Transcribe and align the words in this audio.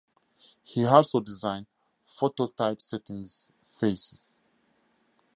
He 0.63 0.83
also 0.83 1.19
designed 1.19 1.67
Phototypesetting 2.19 3.51
faces. 3.63 4.39